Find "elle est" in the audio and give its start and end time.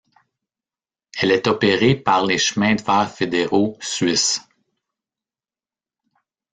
1.21-1.45